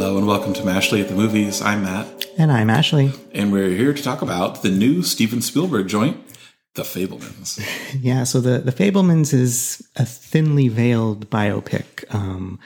[0.00, 1.60] Hello and welcome to Mashley at the Movies.
[1.60, 2.24] I'm Matt.
[2.38, 3.12] And I'm Ashley.
[3.34, 6.16] And we're here to talk about the new Steven Spielberg joint,
[6.74, 7.62] The Fabelmans.
[8.00, 12.58] yeah, so the, the Fabelmans is a thinly veiled biopic um,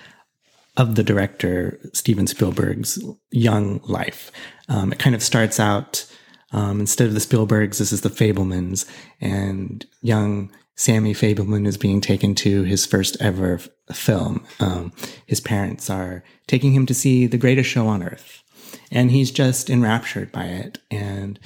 [0.77, 4.31] of the director Steven Spielberg's young life.
[4.69, 6.07] Um, it kind of starts out,
[6.53, 8.89] um, instead of the Spielbergs, this is the Fabelmans,
[9.21, 13.61] and young Sammy Fabelman is being taken to his first ever
[13.93, 14.45] film.
[14.61, 14.93] Um,
[15.27, 18.43] his parents are taking him to see the greatest show on earth,
[18.91, 20.79] and he's just enraptured by it.
[20.91, 21.39] And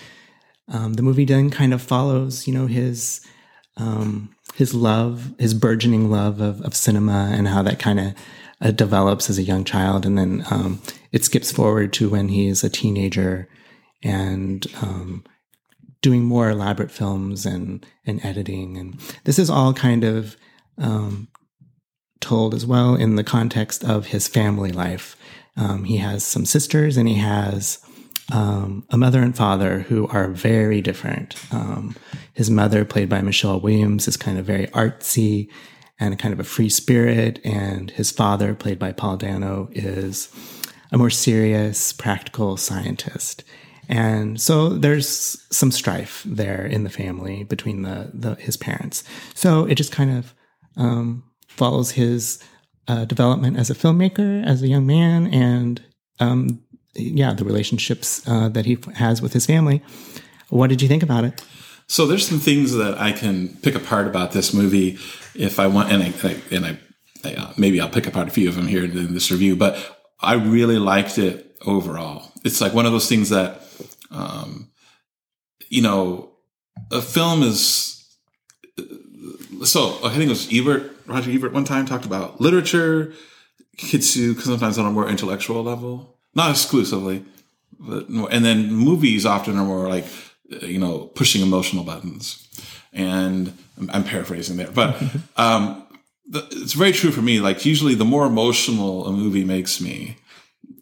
[0.68, 3.20] um, the movie then kind of follows, you know, his
[3.76, 8.14] um, his love, his burgeoning love of, of cinema, and how that kind of
[8.60, 10.80] uh, develops as a young child, and then um,
[11.12, 13.48] it skips forward to when he's a teenager
[14.02, 15.24] and um,
[16.08, 20.38] doing more elaborate films and and editing, and this is all kind of
[20.78, 21.28] um,
[22.18, 25.16] told as well in the context of his family life.
[25.58, 27.78] Um, he has some sisters, and he has
[28.32, 31.34] um, a mother and father who are very different.
[31.52, 31.94] Um,
[32.32, 35.50] his mother, played by Michelle Williams, is kind of very artsy
[36.00, 40.30] and kind of a free spirit, and his father, played by Paul Dano, is
[40.90, 43.44] a more serious, practical scientist.
[43.88, 49.02] And so there's some strife there in the family between the, the his parents.
[49.34, 50.34] So it just kind of
[50.76, 52.38] um, follows his
[52.86, 55.82] uh, development as a filmmaker, as a young man, and
[56.20, 56.62] um,
[56.94, 59.82] yeah, the relationships uh, that he has with his family.
[60.48, 61.44] What did you think about it?
[61.86, 64.98] So there's some things that I can pick apart about this movie
[65.34, 66.78] if I want, and I, and I,
[67.24, 69.56] I uh, maybe I'll pick apart a few of them here in this review.
[69.56, 69.78] But
[70.20, 72.32] I really liked it overall.
[72.44, 73.62] It's like one of those things that
[74.10, 74.70] um,
[75.68, 76.30] you know,
[76.90, 77.94] a film is.
[79.64, 83.12] So I think it was Ebert, Roger Ebert, one time talked about literature
[83.76, 87.24] hits you because sometimes on a more intellectual level, not exclusively,
[87.78, 90.06] but more, and then movies often are more like
[90.48, 92.44] you know pushing emotional buttons.
[92.92, 93.56] And
[93.92, 95.00] I'm paraphrasing there, but
[95.36, 95.86] um,
[96.32, 97.40] it's very true for me.
[97.40, 100.16] Like usually, the more emotional a movie makes me,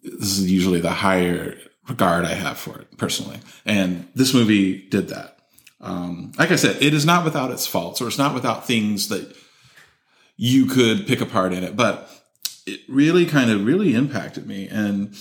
[0.06, 1.59] this is usually the higher
[1.89, 3.39] regard I have for it personally.
[3.65, 5.39] And this movie did that.
[5.81, 9.09] Um, like I said, it is not without its faults or it's not without things
[9.09, 9.37] that
[10.37, 12.11] you could pick apart in it, but
[12.67, 14.69] it really kind of really impacted me.
[14.69, 15.15] And,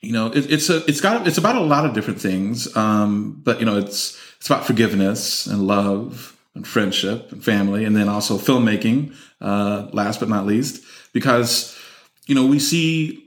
[0.00, 2.74] you know, it, it's a, it's got, it's about a lot of different things.
[2.76, 7.84] Um, but you know, it's, it's about forgiveness and love and friendship and family.
[7.84, 10.82] And then also filmmaking, uh, last but not least,
[11.12, 11.76] because,
[12.26, 13.25] you know, we see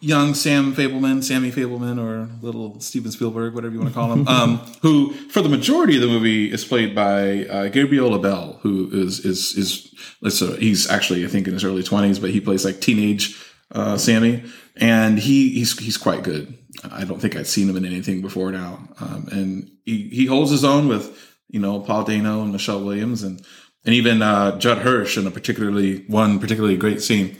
[0.00, 4.28] young Sam Fabelman, Sammy Fabelman, or little Steven Spielberg, whatever you want to call him,
[4.28, 8.90] um, who for the majority of the movie is played by uh, Gabriel Bell, who
[8.92, 12.64] is is is uh, he's actually I think in his early twenties, but he plays
[12.64, 13.40] like teenage
[13.72, 14.44] uh, Sammy,
[14.76, 16.58] and he he's he's quite good.
[16.90, 20.50] I don't think I'd seen him in anything before now, um, and he he holds
[20.50, 23.42] his own with you know Paul Dano and Michelle Williams and
[23.84, 27.36] and even uh, Judd Hirsch in a particularly one particularly great scene.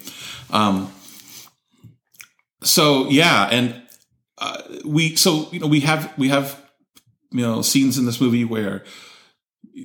[0.50, 0.92] Um,
[2.62, 3.83] so yeah, and
[4.39, 6.61] uh, we so you know we have we have
[7.31, 8.84] you know scenes in this movie where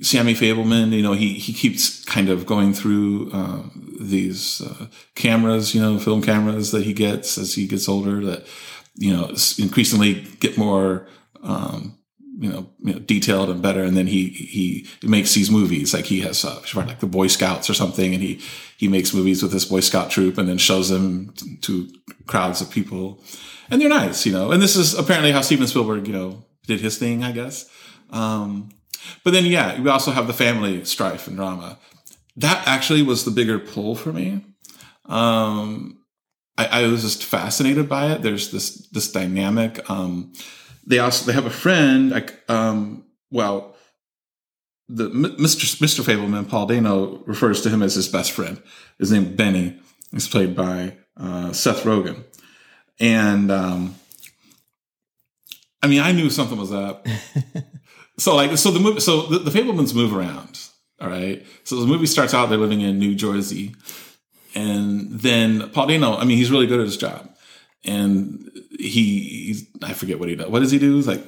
[0.02, 3.62] Sammy Fabelman, you know, he he keeps kind of going through uh,
[4.00, 8.46] these uh, cameras, you know, film cameras that he gets as he gets older that
[8.96, 11.06] you know increasingly get more
[11.42, 11.97] um,
[12.40, 13.82] you know, you know, detailed and better.
[13.82, 17.68] And then he he makes these movies like he has uh, like the Boy Scouts
[17.68, 18.40] or something, and he
[18.76, 21.88] he makes movies with this Boy Scout troop and then shows them to
[22.26, 23.22] crowds of people,
[23.70, 24.52] and they're nice, you know.
[24.52, 27.68] And this is apparently how Steven Spielberg, you know, did his thing, I guess.
[28.10, 28.68] Um,
[29.24, 31.78] but then yeah, we also have the family strife and drama.
[32.36, 34.44] That actually was the bigger pull for me.
[35.06, 35.98] Um,
[36.56, 38.22] I, I was just fascinated by it.
[38.22, 39.88] There's this this dynamic.
[39.90, 40.32] Um,
[40.88, 43.76] they also they have a friend like um well
[44.88, 45.76] the Mr.
[45.76, 46.02] Mr.
[46.02, 48.60] Fabelman, Paul Dano refers to him as his best friend.
[48.98, 49.78] His name Benny.
[50.12, 52.24] He's played by uh, Seth Rogen,
[52.98, 53.96] and um,
[55.82, 57.06] I mean, I knew something was up.
[58.18, 60.58] so like, so the movie, so the, the Fabelmans move around.
[61.00, 61.46] All right.
[61.64, 63.74] So the movie starts out they're living in New Jersey,
[64.54, 66.16] and then Paul Dano.
[66.16, 67.27] I mean, he's really good at his job,
[67.84, 70.48] and he I forget what he does.
[70.48, 70.96] What does he do?
[70.96, 71.24] He's like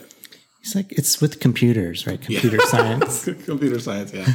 [0.62, 2.20] He's like it's with computers, right?
[2.20, 2.64] Computer yeah.
[2.66, 3.24] science.
[3.24, 4.26] Computer science, yeah.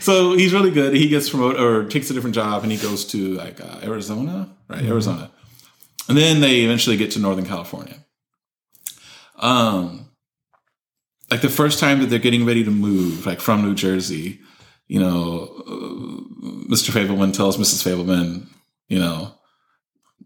[0.00, 0.92] so he's really good.
[0.92, 4.50] He gets promoted or takes a different job, and he goes to like uh, Arizona,
[4.66, 4.80] right?
[4.80, 4.90] Mm-hmm.
[4.90, 5.30] Arizona,
[6.08, 7.94] and then they eventually get to Northern California.
[9.36, 10.10] Um,
[11.30, 14.40] like the first time that they're getting ready to move, like from New Jersey,
[14.88, 16.90] you know, uh, Mr.
[16.90, 17.86] Fabelman tells Mrs.
[17.86, 18.48] Fabelman,
[18.88, 19.37] you know,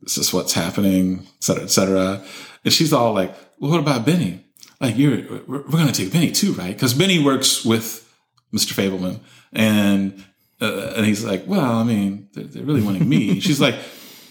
[0.01, 2.25] this is what's happening, et cetera, et cetera.
[2.65, 4.45] And she's all like, well, what about Benny?
[4.81, 5.17] Like, you're,
[5.47, 6.75] we're, we're going to take Benny too, right?
[6.75, 8.09] Because Benny works with
[8.53, 8.73] Mr.
[8.73, 9.21] Fabelman.
[9.53, 10.25] And,
[10.61, 13.41] uh, and he's like, well, I mean, they're, they're really wanting me.
[13.41, 13.77] she's like,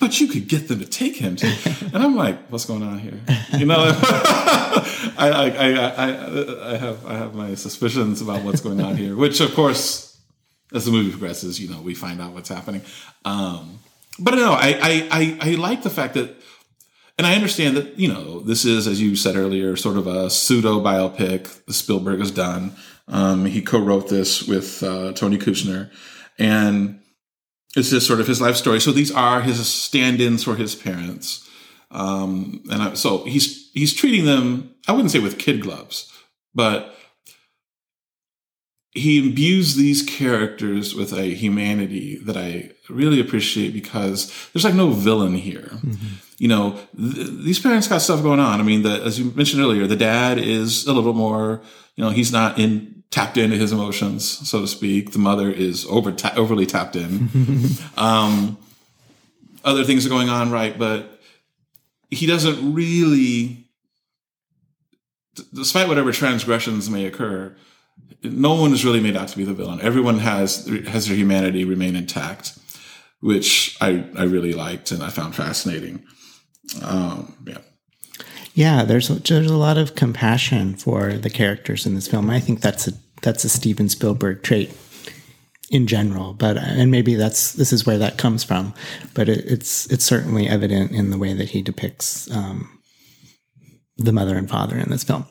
[0.01, 1.53] but you could get them to take him too.
[1.93, 3.19] And I'm like, what's going on here?
[3.55, 8.97] You know, I, I, I, I, have, I have my suspicions about what's going on
[8.97, 10.19] here, which of course,
[10.73, 12.81] as the movie progresses, you know, we find out what's happening.
[13.25, 13.79] Um,
[14.19, 16.35] but no, I, I, I, I like the fact that,
[17.17, 20.29] and I understand that, you know, this is, as you said earlier, sort of a
[20.29, 22.73] pseudo biopic Spielberg has done.
[23.07, 25.91] Um, he co-wrote this with uh, Tony Kushner,
[26.39, 26.99] and
[27.75, 28.79] it's just sort of his life story.
[28.79, 31.47] So these are his stand-ins for his parents,
[31.89, 34.73] um, and I, so he's he's treating them.
[34.87, 36.11] I wouldn't say with kid gloves,
[36.55, 36.95] but
[38.93, 44.89] he imbues these characters with a humanity that I really appreciate because there's like no
[44.89, 45.69] villain here.
[45.71, 46.07] Mm-hmm.
[46.37, 48.59] You know, th- these parents got stuff going on.
[48.59, 51.61] I mean, the, as you mentioned earlier, the dad is a little more,
[51.95, 55.11] you know, he's not in tapped into his emotions, so to speak.
[55.11, 57.29] The mother is over ta- overly tapped in.
[57.97, 58.57] um,
[59.63, 60.77] other things are going on, right?
[60.77, 61.19] But
[62.09, 63.67] he doesn't really,
[65.53, 67.55] despite whatever transgressions may occur,
[68.23, 69.81] no one is really made out to be the villain.
[69.81, 72.57] Everyone has has their humanity remain intact,
[73.19, 76.03] which I I really liked and I found fascinating.
[76.81, 77.57] Um, yeah.
[78.53, 82.29] Yeah, there's there's a lot of compassion for the characters in this film.
[82.29, 84.71] I think that's a that's a Steven Spielberg trait
[85.69, 88.73] in general, but and maybe that's this is where that comes from.
[89.13, 92.81] But it, it's it's certainly evident in the way that he depicts um,
[93.97, 95.25] the mother and father in this film.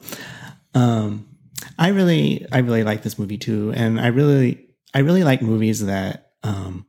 [0.74, 1.29] Um,
[1.78, 5.84] I really, I really like this movie too, and I really, I really like movies
[5.86, 6.86] that, um,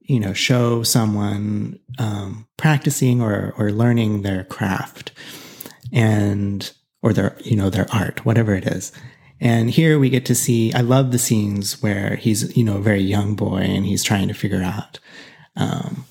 [0.00, 5.12] you know, show someone um, practicing or or learning their craft,
[5.92, 6.70] and
[7.02, 8.92] or their, you know, their art, whatever it is.
[9.40, 10.72] And here we get to see.
[10.72, 14.28] I love the scenes where he's, you know, a very young boy and he's trying
[14.28, 15.00] to figure out.
[15.56, 16.04] Um,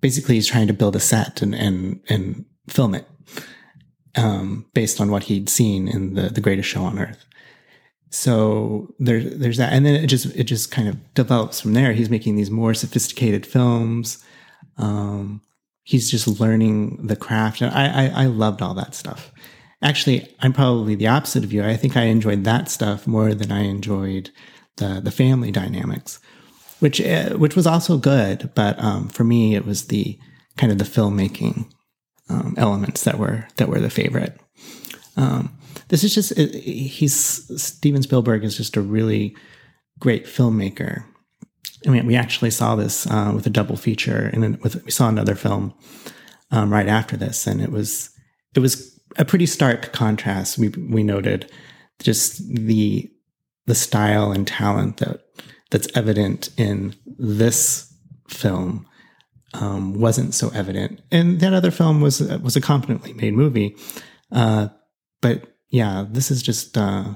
[0.00, 3.06] basically, he's trying to build a set and and and film it
[4.16, 7.24] um, based on what he'd seen in the the greatest show on earth.
[8.10, 11.92] So there's there's that, and then it just it just kind of develops from there.
[11.92, 14.24] He's making these more sophisticated films.
[14.78, 15.42] Um,
[15.82, 19.32] he's just learning the craft, and I, I I loved all that stuff.
[19.82, 21.62] Actually, I'm probably the opposite of you.
[21.62, 24.30] I think I enjoyed that stuff more than I enjoyed
[24.76, 26.18] the the family dynamics,
[26.80, 28.50] which uh, which was also good.
[28.54, 30.18] But um, for me, it was the
[30.56, 31.70] kind of the filmmaking
[32.28, 34.38] um, elements that were that were the favorite.
[35.16, 35.56] Um,
[35.88, 37.14] this is just it, he's
[37.62, 39.36] Steven Spielberg is just a really
[39.98, 41.04] great filmmaker.
[41.86, 44.90] I mean, we actually saw this uh, with a double feature, and then with we
[44.90, 45.74] saw another film
[46.50, 48.10] um, right after this, and it was
[48.54, 50.58] it was a pretty stark contrast.
[50.58, 51.50] We we noted
[52.00, 53.10] just the
[53.66, 55.22] the style and talent that
[55.70, 57.92] that's evident in this
[58.28, 58.86] film
[59.60, 61.00] um, wasn't so evident.
[61.10, 63.76] And that other film was was a competently made movie,
[64.32, 64.68] uh,
[65.20, 67.14] but yeah, this is just uh,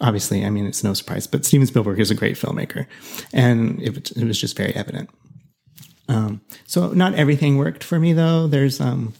[0.00, 0.44] obviously.
[0.44, 2.86] I mean, it's no surprise, but Steven Spielberg is a great filmmaker,
[3.32, 5.10] and it, it was just very evident.
[6.08, 8.46] Um, so not everything worked for me though.
[8.46, 9.14] There's um,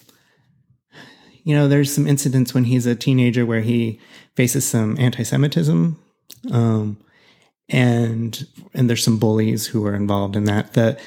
[1.44, 4.00] you know, there's some incidents when he's a teenager where he
[4.36, 5.98] faces some anti-Semitism.
[6.50, 6.98] Um,
[7.68, 10.74] and and there's some bullies who are involved in that.
[10.74, 10.98] The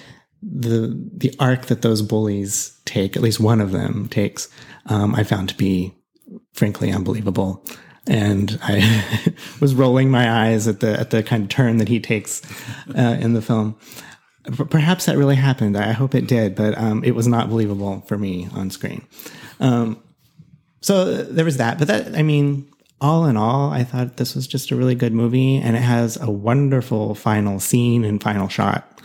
[0.52, 4.50] the the arc that those bullies take, at least one of them takes,
[4.88, 5.94] um, I found to be
[6.54, 7.66] frankly unbelievable.
[8.08, 9.06] And I
[9.62, 12.42] was rolling my eyes at the at the kind of turn that he takes
[12.96, 13.78] uh, in the film.
[14.70, 15.78] Perhaps that really happened.
[15.78, 19.08] I hope it did, but um, it was not believable for me on screen.
[19.62, 20.04] Um,
[20.82, 21.80] so there was that.
[21.80, 22.70] But that, I mean,
[23.00, 26.18] all in all, I thought this was just a really good movie, and it has
[26.18, 29.02] a wonderful final scene and final shot.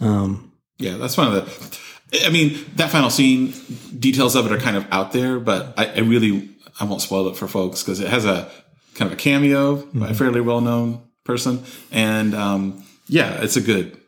[0.00, 1.80] Um, yeah, that's one of the.
[2.26, 3.52] I mean, that final scene,
[3.98, 7.28] details of it are kind of out there, but I, I really I won't spoil
[7.28, 8.50] it for folks because it has a
[8.94, 10.00] kind of a cameo mm-hmm.
[10.00, 13.98] by a fairly well known person, and um, yeah, it's a good,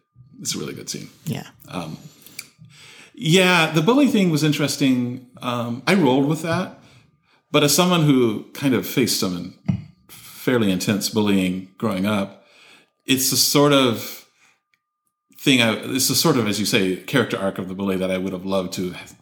[0.41, 1.09] it's a really good scene.
[1.25, 1.47] Yeah.
[1.69, 1.99] Um,
[3.15, 5.29] yeah, the bully thing was interesting.
[5.41, 6.79] Um, I rolled with that,
[7.51, 9.59] but as someone who kind of faced some
[10.09, 12.45] fairly intense bullying growing up,
[13.07, 14.16] it's a sort of
[15.47, 15.63] thing.
[15.63, 18.19] I, it's a sort of, as you say, character arc of the bully that I
[18.19, 19.15] would have loved to have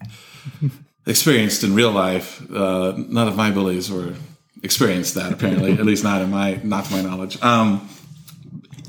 [1.07, 2.43] experienced in real life.
[2.51, 4.15] Uh, none of my bullies were
[4.63, 7.41] experienced that apparently, at least not in my not to my knowledge.
[7.43, 7.89] Um,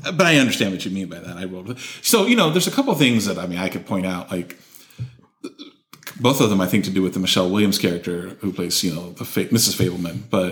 [0.02, 1.36] but I understand what you mean by that.
[1.36, 1.76] I will.
[2.02, 4.30] So you know, there's a couple things that I mean I could point out.
[4.30, 4.56] Like
[6.18, 8.94] both of them, I think, to do with the Michelle Williams character who plays, you
[8.94, 9.76] know, the Mrs.
[9.76, 10.22] Fabelman.
[10.30, 10.50] But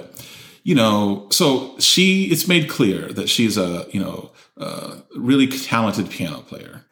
[0.65, 6.11] you know, so she, it's made clear that she's a, you know, a really talented
[6.11, 6.85] piano player.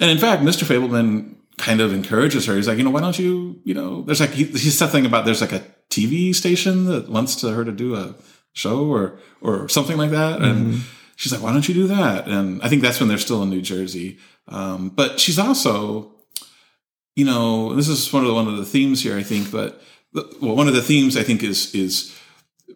[0.00, 0.64] And in fact, Mr.
[0.64, 2.56] Fabelman kind of encourages her.
[2.56, 5.06] He's like, you know, why don't you, you know, there's like, he, he said something
[5.06, 8.14] about there's like a TV station that wants to her to do a
[8.54, 10.42] show or, or something like that.
[10.42, 10.82] And
[11.14, 12.26] she's like, why don't you do that?
[12.26, 14.18] And I think that's when they're still in New Jersey.
[14.48, 16.12] Um, but she's also,
[17.14, 19.80] you know, this is one of the, one of the themes here, I think, but
[20.40, 22.17] well, one of the themes I think is, is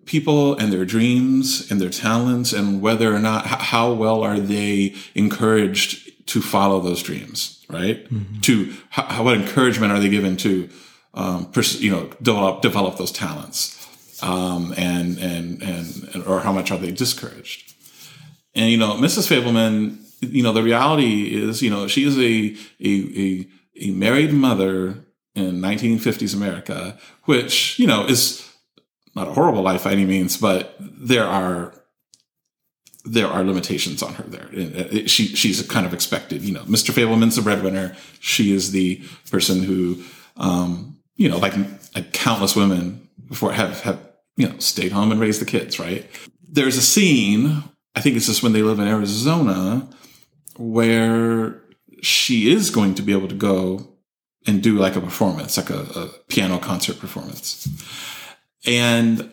[0.04, 4.94] people and their dreams and their talents and whether or not, how well are they
[5.14, 8.06] encouraged to follow those dreams, right?
[8.42, 10.68] To how, what encouragement are they given to,
[11.14, 13.78] um, pers- you know, develop, develop those talents?
[14.22, 17.74] Um, and, and, and, and, or how much are they discouraged?
[18.54, 19.26] And, you know, Mrs.
[19.28, 23.48] Fabelman, you know, the reality is, you know, she is a, a, a,
[23.80, 25.04] a married mother
[25.34, 28.51] in 1950s America, which, you know, is
[29.14, 31.74] not a horrible life by any means, but there are,
[33.04, 34.48] there are limitations on her there.
[34.48, 36.92] Uh, She, she's kind of expected, you know, Mr.
[36.92, 37.96] Fabelman's the breadwinner.
[38.20, 40.02] She is the person who,
[40.36, 41.54] um, you know, like,
[41.94, 43.98] like countless women before have, have,
[44.36, 46.08] you know, stayed home and raised the kids, right?
[46.48, 47.64] There's a scene,
[47.94, 49.88] I think it's just when they live in Arizona,
[50.56, 51.60] where
[52.02, 53.88] she is going to be able to go
[54.46, 57.68] and do like a performance, like a, a piano concert performance.
[58.66, 59.32] And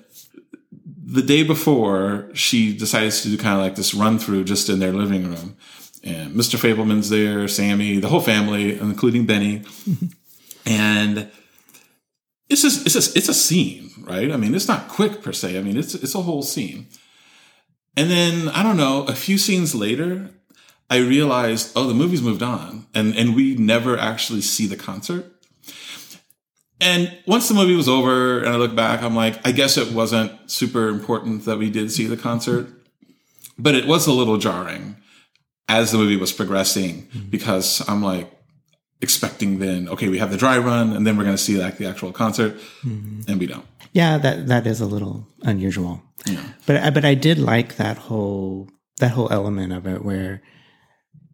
[1.05, 4.79] the day before, she decides to do kind of like this run through just in
[4.79, 5.57] their living room.
[6.03, 6.57] And Mr.
[6.57, 9.63] Fabelman's there, Sammy, the whole family, including Benny.
[10.65, 11.29] and
[12.47, 14.31] it's just, it's just, it's a scene, right?
[14.31, 15.57] I mean, it's not quick per se.
[15.57, 16.87] I mean, it's, it's a whole scene.
[17.97, 20.29] And then, I don't know, a few scenes later,
[20.89, 25.25] I realized, oh, the movie's moved on and, and we never actually see the concert.
[26.81, 29.91] And once the movie was over and I look back, I'm like, I guess it
[29.91, 32.67] wasn't super important that we did see the concert,
[33.57, 34.95] but it was a little jarring
[35.67, 37.29] as the movie was progressing mm-hmm.
[37.29, 38.31] because I'm like
[39.01, 41.77] expecting then, okay, we have the dry run and then we're going to see like
[41.77, 43.29] the actual concert mm-hmm.
[43.29, 43.65] and we don't.
[43.91, 46.01] Yeah, that that is a little unusual.
[46.25, 46.43] Yeah.
[46.65, 48.69] But I- but I did like that whole
[48.99, 50.41] that whole element of it where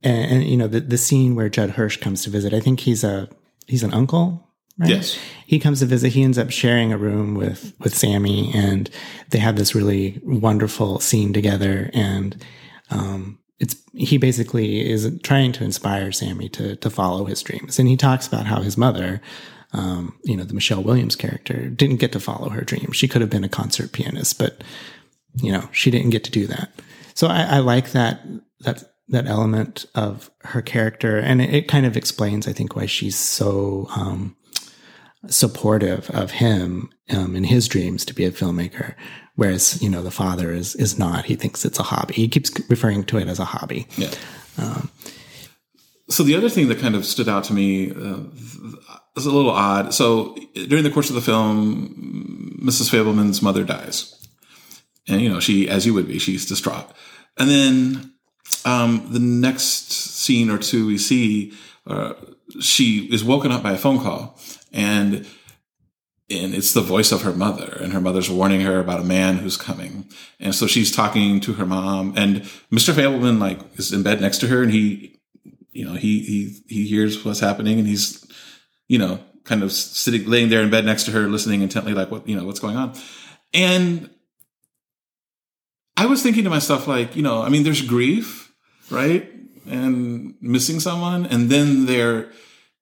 [0.03, 2.53] and, and you know the the scene where Judd Hirsch comes to visit.
[2.53, 3.27] I think he's a
[3.67, 4.44] he's an uncle,
[4.77, 4.89] right?
[4.89, 5.17] Yes.
[5.45, 6.13] He comes to visit.
[6.13, 8.89] He ends up sharing a room with with Sammy, and
[9.29, 11.89] they have this really wonderful scene together.
[11.93, 12.43] And
[12.89, 17.79] um, it's he basically is trying to inspire Sammy to to follow his dreams.
[17.79, 19.21] And he talks about how his mother.
[19.73, 22.93] Um, you know, the Michelle Williams character didn't get to follow her dream.
[22.93, 24.63] She could have been a concert pianist, but
[25.41, 26.71] you know, she didn't get to do that.
[27.13, 28.21] So I, I like that
[28.61, 32.85] that that element of her character, and it, it kind of explains, I think, why
[32.85, 34.35] she's so um,
[35.27, 38.95] supportive of him um, in his dreams to be a filmmaker,
[39.35, 41.25] whereas you know the father is is not.
[41.25, 42.13] He thinks it's a hobby.
[42.13, 43.87] He keeps referring to it as a hobby.
[43.97, 44.11] Yeah.
[46.09, 48.19] so the other thing that kind of stood out to me uh,
[49.15, 49.93] is a little odd.
[49.93, 52.89] So during the course of the film, Mrs.
[52.89, 54.15] Fabelman's mother dies,
[55.07, 56.91] and you know she, as you would be, she's distraught.
[57.37, 58.13] And then
[58.65, 61.53] um, the next scene or two we see,
[61.87, 62.13] uh,
[62.59, 64.39] she is woken up by a phone call,
[64.75, 65.25] and
[66.27, 69.37] and it's the voice of her mother and her mother's warning her about a man
[69.37, 70.09] who's coming.
[70.39, 72.41] And so she's talking to her mom and
[72.71, 75.19] mr fabelman like is in bed next to her and he
[75.71, 78.25] you know he he he hears what's happening and he's
[78.87, 82.11] you know kind of sitting laying there in bed next to her listening intently like
[82.11, 82.93] what you know what's going on?
[83.53, 84.09] And
[85.97, 88.45] i was thinking to myself like you know i mean there's grief
[88.89, 89.31] right?
[89.67, 92.31] And missing someone and then there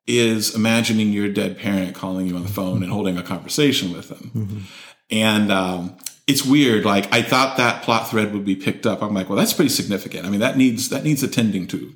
[0.07, 4.09] is imagining your dead parent calling you on the phone and holding a conversation with
[4.09, 4.65] them.
[5.09, 6.85] And um, it's weird.
[6.85, 9.01] Like I thought that plot thread would be picked up.
[9.01, 10.25] I'm like, well, that's pretty significant.
[10.25, 11.93] I mean, that needs that needs attending to.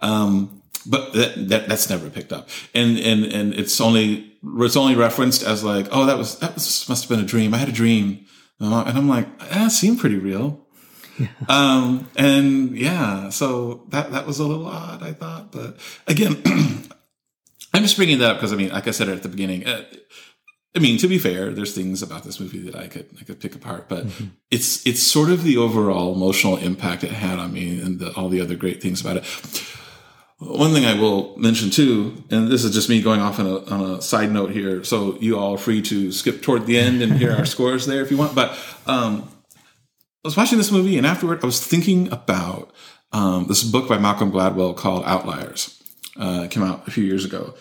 [0.00, 2.48] Um, but that, that that's never picked up.
[2.74, 6.88] And and and it's only it's only referenced as like, oh, that was that was
[6.88, 7.54] must have been a dream.
[7.54, 8.26] I had a dream,
[8.58, 10.66] and I'm like, that seemed pretty real.
[11.48, 15.52] Um, and yeah, so that that was a little odd, I thought.
[15.52, 15.76] But
[16.06, 16.42] again,
[17.72, 19.84] I'm just bringing that up because I mean, like I said at the beginning, uh,
[20.74, 23.40] I mean, to be fair, there's things about this movie that I could I could
[23.40, 24.06] pick apart, but
[24.50, 28.28] it's it's sort of the overall emotional impact it had on me and the, all
[28.28, 29.24] the other great things about it.
[30.38, 33.58] One thing I will mention too, and this is just me going off on a,
[33.66, 37.02] on a side note here, so you all are free to skip toward the end
[37.02, 38.34] and hear our scores there if you want.
[38.34, 38.52] But
[38.86, 39.28] um,
[40.24, 42.72] I was watching this movie, and afterward, I was thinking about
[43.12, 45.79] um, this book by Malcolm Gladwell called Outliers.
[46.16, 47.54] Uh, came out a few years ago,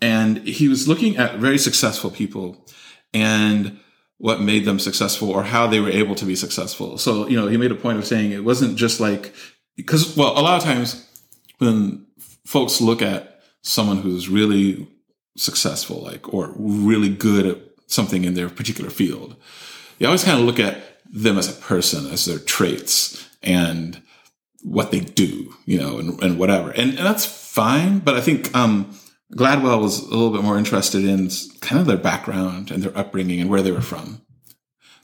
[0.00, 2.56] and he was looking at very successful people
[3.12, 3.78] and
[4.18, 6.98] what made them successful or how they were able to be successful.
[6.98, 9.34] So, you know, he made a point of saying it wasn't just like,
[9.76, 11.04] because, well, a lot of times
[11.58, 12.06] when
[12.44, 14.86] folks look at someone who's really
[15.36, 17.58] successful, like, or really good at
[17.88, 19.36] something in their particular field,
[19.98, 24.00] you always kind of look at them as a person, as their traits and
[24.66, 26.70] what they do, you know, and, and whatever.
[26.70, 28.00] And, and that's fine.
[28.00, 28.98] But I think, um,
[29.32, 31.30] Gladwell was a little bit more interested in
[31.60, 34.22] kind of their background and their upbringing and where they were from,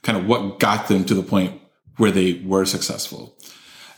[0.03, 1.61] kind of what got them to the point
[1.97, 3.37] where they were successful.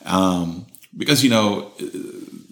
[0.04, 0.66] Um,
[0.97, 1.73] because you know,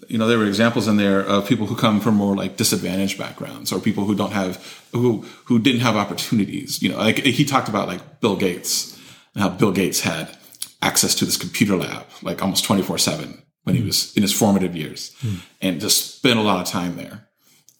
[0.07, 3.17] you know, there were examples in there of people who come from more like disadvantaged
[3.17, 6.81] backgrounds or people who don't have who who didn't have opportunities.
[6.81, 8.99] You know, like he talked about like Bill Gates
[9.33, 10.35] and how Bill Gates had
[10.83, 13.87] access to this computer lab like almost twenty four seven when he hmm.
[13.87, 15.39] was in his formative years, mm.
[15.61, 17.29] and just spent a lot of time there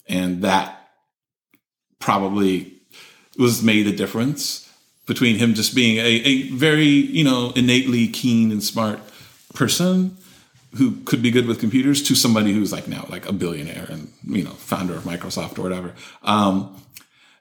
[0.08, 0.88] and that
[1.98, 2.72] probably
[3.38, 4.70] was made the difference
[5.06, 9.00] between him just being a, a very, you know, innately keen and smart
[9.54, 10.16] person
[10.76, 14.12] who could be good with computers to somebody who's like now like a billionaire and
[14.24, 15.92] you know founder of Microsoft or whatever.
[16.22, 16.76] Um,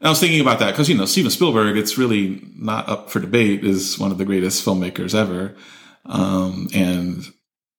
[0.04, 3.10] and I was thinking about that because you know Steven Spielberg, it's really not up
[3.10, 5.56] for debate, is one of the greatest filmmakers ever,
[6.06, 7.24] um, and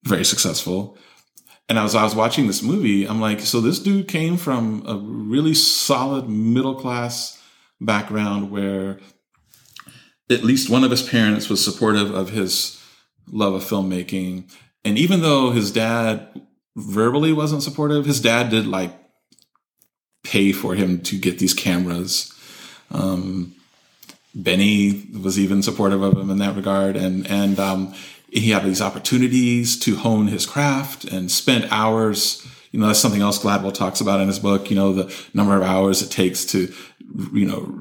[0.04, 0.96] very successful.
[1.68, 4.96] And as I was watching this movie, I'm like, so this dude came from a
[4.96, 7.38] really solid middle class
[7.78, 9.00] background where
[10.30, 12.82] at least one of his parents was supportive of his
[13.26, 14.50] love of filmmaking.
[14.82, 16.40] And even though his dad
[16.74, 19.03] verbally wasn't supportive, his dad did like
[20.24, 22.32] pay for him to get these cameras.
[22.90, 23.54] Um,
[24.34, 26.96] Benny was even supportive of him in that regard.
[26.96, 27.94] And, and, um,
[28.34, 33.22] he had these opportunities to hone his craft and spend hours you know that's something
[33.22, 36.44] else gladwell talks about in his book you know the number of hours it takes
[36.44, 36.72] to
[37.32, 37.72] you know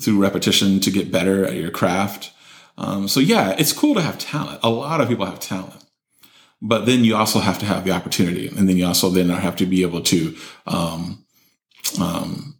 [0.00, 2.32] through repetition to get better at your craft
[2.76, 5.84] um, so yeah it's cool to have talent a lot of people have talent
[6.60, 9.54] but then you also have to have the opportunity and then you also then have
[9.54, 10.36] to be able to
[10.66, 11.24] um,
[12.00, 12.58] um,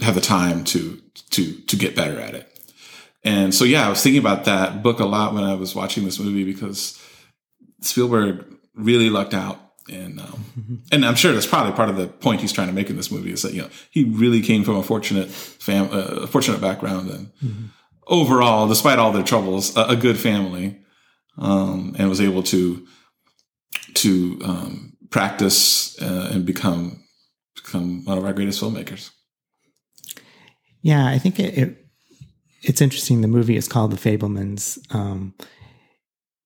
[0.00, 2.56] have the time to to to get better at it
[3.26, 6.04] and so, yeah, I was thinking about that book a lot when I was watching
[6.04, 6.96] this movie because
[7.80, 9.58] Spielberg really lucked out.
[9.92, 10.74] And, um, mm-hmm.
[10.92, 13.10] and I'm sure that's probably part of the point he's trying to make in this
[13.10, 17.10] movie is that, you know, he really came from a fortunate fam, uh, fortunate background
[17.10, 17.64] and mm-hmm.
[18.06, 20.78] overall, despite all their troubles, a, a good family,
[21.36, 22.86] um, and was able to,
[23.94, 27.02] to, um, practice, uh, and become,
[27.56, 29.10] become one of our greatest filmmakers.
[30.82, 31.86] Yeah, I think it, it
[32.62, 33.20] it's interesting.
[33.20, 34.78] The movie is called The Fabelmans.
[34.94, 35.34] Um,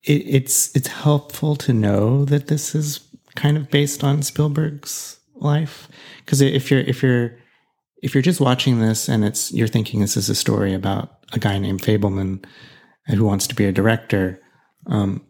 [0.03, 3.01] it, it's it's helpful to know that this is
[3.37, 5.89] kind of based on Spielberg's life
[6.25, 7.37] because if you're if you're
[8.03, 11.39] if you're just watching this and it's you're thinking this is a story about a
[11.39, 12.45] guy named Fabelman
[13.07, 14.41] who wants to be a director,
[14.87, 15.25] um,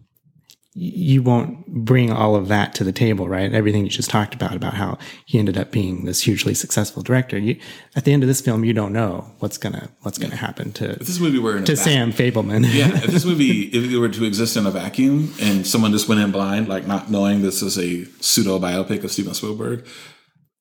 [0.75, 3.53] you won't bring all of that to the table, right?
[3.53, 7.37] Everything you just talked about, about how he ended up being this hugely successful director.
[7.39, 7.59] You,
[7.97, 10.91] at the end of this film, you don't know what's gonna what's gonna happen to
[10.91, 12.73] if this movie were to Sam Fabelman.
[12.73, 16.09] yeah, if this movie if it were to exist in a vacuum and someone just
[16.09, 19.85] went in blind, like not knowing this is a pseudo biopic of Steven Spielberg,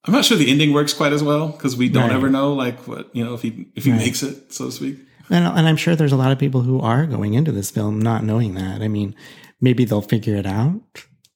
[0.05, 2.13] I'm not sure the ending works quite as well because we don't right.
[2.13, 3.99] ever know like what you know if he if he right.
[3.99, 4.97] makes it, so to speak.
[5.29, 8.01] And, and I'm sure there's a lot of people who are going into this film
[8.01, 8.81] not knowing that.
[8.81, 9.15] I mean,
[9.61, 10.81] maybe they'll figure it out,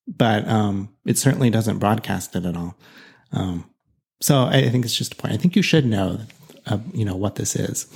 [0.07, 2.75] but um, it certainly doesn't broadcast it at all.
[3.31, 3.69] Um,
[4.21, 5.33] so I think it's just a point.
[5.33, 6.19] I think you should know,
[6.65, 7.87] uh, you know, what this is.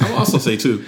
[0.00, 0.84] I will also say too.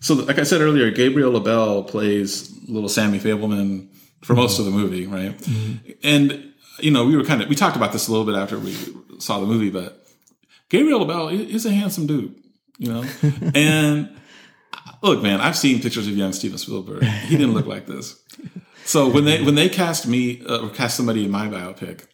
[0.00, 3.88] So, like I said earlier, Gabriel LaBelle plays little Sammy Fabelman
[4.22, 4.42] for mm-hmm.
[4.42, 5.36] most of the movie, right?
[5.36, 5.90] Mm-hmm.
[6.04, 8.58] And you know, we were kind of we talked about this a little bit after
[8.58, 8.76] we
[9.18, 10.06] saw the movie, but
[10.68, 12.34] Gabriel LaBelle is a handsome dude,
[12.78, 13.04] you know,
[13.54, 14.16] and
[15.06, 17.02] look, man, I've seen pictures of young Steven Spielberg.
[17.04, 18.20] He didn't look like this.
[18.84, 22.04] So when they when they cast me uh, or cast somebody in my biopic,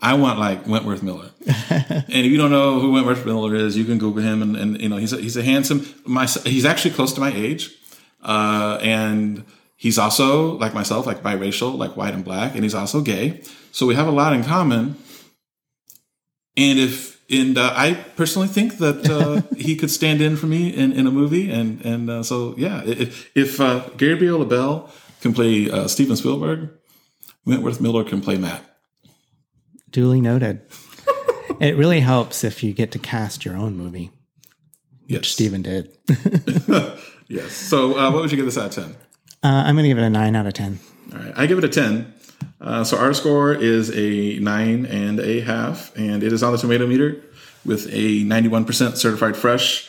[0.00, 1.30] I want like Wentworth Miller.
[1.46, 4.40] and if you don't know who Wentworth Miller is, you can Google him.
[4.40, 5.86] And, and you know he's a, he's a handsome.
[6.06, 7.70] My he's actually close to my age,
[8.22, 9.44] uh, and
[9.76, 13.42] he's also like myself, like biracial, like white and black, and he's also gay.
[13.70, 14.96] So we have a lot in common.
[16.56, 20.68] And if and uh, I personally think that uh, he could stand in for me
[20.68, 25.32] in, in a movie, and and uh, so yeah, if, if uh, Gabriel LaBelle can
[25.32, 26.70] play uh, Steven Spielberg,
[27.46, 28.62] Wentworth Miller can play Matt.
[29.90, 30.62] Duly noted.
[31.60, 34.10] it really helps if you get to cast your own movie,
[35.06, 35.20] yes.
[35.20, 35.96] which Steven did.
[37.28, 37.52] yes.
[37.52, 38.96] So, uh, what would you give this out of ten?
[39.42, 40.78] I'm going to give it a nine out of ten.
[41.12, 42.12] All right, I give it a ten.
[42.64, 46.58] Uh, so our score is a nine and a half, and it is on the
[46.58, 47.20] tomato meter
[47.64, 49.88] with a 91% certified fresh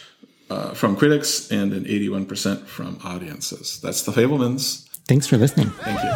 [0.50, 3.80] uh, from critics and an 81% from audiences.
[3.82, 4.88] That's the Fabelmans.
[5.08, 5.70] Thanks for listening.
[5.70, 6.12] Thank you.